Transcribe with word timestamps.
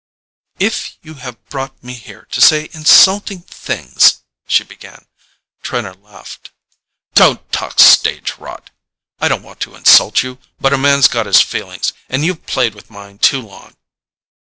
"If 0.57 0.97
you 1.03 1.13
have 1.13 1.45
brought 1.45 1.83
me 1.83 1.93
here 1.93 2.25
to 2.31 2.41
say 2.41 2.69
insulting 2.71 3.43
things——" 3.43 4.23
she 4.47 4.63
began. 4.63 5.05
Trenor 5.61 5.93
laughed. 5.93 6.49
"Don't 7.13 7.51
talk 7.51 7.79
stage 7.79 8.33
rot. 8.39 8.71
I 9.19 9.27
don't 9.27 9.43
want 9.43 9.59
to 9.59 9.75
insult 9.75 10.23
you. 10.23 10.39
But 10.59 10.73
a 10.73 10.77
man's 10.79 11.07
got 11.07 11.27
his 11.27 11.41
feelings—and 11.41 12.25
you've 12.25 12.47
played 12.47 12.73
with 12.73 12.89
mine 12.89 13.19
too 13.19 13.41
long. 13.43 13.75